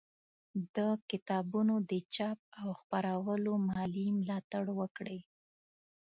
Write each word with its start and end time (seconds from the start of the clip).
د 0.75 0.77
کتابونو 1.09 1.75
د 1.91 1.93
چاپ 2.13 2.39
او 2.61 2.67
خپرولو 2.79 3.51
مالي 3.69 4.07
ملاتړ 4.19 4.63
وکړئ 4.79 5.19